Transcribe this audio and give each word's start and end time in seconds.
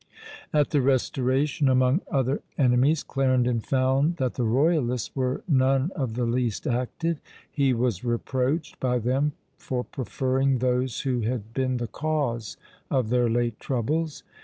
At 0.51 0.71
the 0.71 0.81
Restoration, 0.81 1.69
among 1.69 2.01
other 2.09 2.41
enemies, 2.57 3.03
Clarendon 3.03 3.59
found 3.59 4.17
that 4.17 4.33
the 4.33 4.45
royalists 4.45 5.15
were 5.15 5.43
none 5.47 5.91
of 5.95 6.15
the 6.15 6.25
least 6.25 6.65
active; 6.65 7.21
he 7.51 7.71
was 7.71 8.03
reproached 8.03 8.79
by 8.79 8.97
them 8.97 9.33
for 9.59 9.83
preferring 9.83 10.57
those 10.57 11.01
who 11.01 11.19
had 11.21 11.53
been 11.53 11.77
the 11.77 11.85
cause 11.85 12.57
of 12.89 13.09
their 13.09 13.29
late 13.29 13.59
troubles. 13.59 14.23